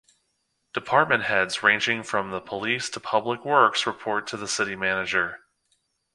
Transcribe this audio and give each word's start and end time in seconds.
Department 0.73 1.25
heads 1.25 1.61
ranging 1.61 2.01
from 2.01 2.31
the 2.31 2.41
Police 2.41 2.89
to 2.89 2.99
Public 2.99 3.45
works 3.45 3.85
report 3.85 4.25
to 4.25 4.35
the 4.37 4.47
City 4.47 4.75
Manager. 4.75 5.41